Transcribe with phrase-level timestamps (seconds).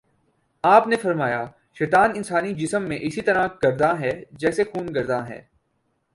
[0.63, 1.43] آپ نے فرمایا:
[1.73, 5.41] شیطان انسانی جسم میں اسی طرح گرداں ہے جیسے خون گرداں ہے